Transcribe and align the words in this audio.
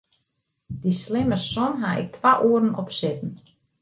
Dy 0.81 0.91
slimme 1.01 1.37
som 1.49 1.71
haw 1.81 1.97
ik 2.03 2.09
twa 2.15 2.33
oeren 2.47 2.77
op 2.81 2.89
sitten. 2.99 3.31